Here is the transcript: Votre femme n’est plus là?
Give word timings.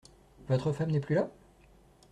Votre 0.49 0.71
femme 0.71 0.89
n’est 0.89 0.99
plus 0.99 1.13
là? 1.13 1.29